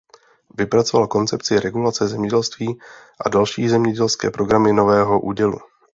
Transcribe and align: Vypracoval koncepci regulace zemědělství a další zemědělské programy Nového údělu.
Vypracoval 0.57 1.07
koncepci 1.07 1.59
regulace 1.59 2.07
zemědělství 2.07 2.79
a 3.25 3.29
další 3.29 3.69
zemědělské 3.69 4.31
programy 4.31 4.73
Nového 4.73 5.19
údělu. 5.21 5.59